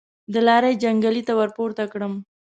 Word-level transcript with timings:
د 0.33 0.35
لارۍ 0.47 0.73
جنګلې 0.83 1.21
ته 1.27 1.33
ورپورته 1.39 1.83
کړم. 1.91 2.13